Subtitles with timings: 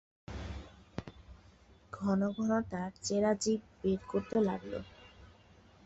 [1.93, 4.73] ঘন-ঘন তার চেরা জিব বের করতে লাগল।